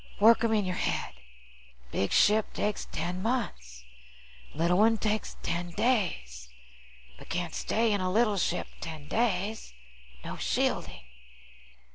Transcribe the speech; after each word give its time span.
Work 0.19 0.43
'em 0.43 0.51
in 0.51 0.65
your 0.65 0.73
head. 0.77 1.13
Big 1.91 2.11
ship 2.11 2.53
takes 2.53 2.87
ten 2.91 3.21
months, 3.21 3.83
little 4.55 4.79
one 4.79 4.97
takes 4.97 5.37
ten 5.43 5.69
days. 5.69 6.49
But 7.19 7.29
can't 7.29 7.53
stay 7.53 7.93
in 7.93 8.01
a 8.01 8.11
little 8.11 8.37
ship 8.37 8.65
ten 8.79 9.07
days. 9.07 9.75
No 10.25 10.37
shielding. 10.37 11.03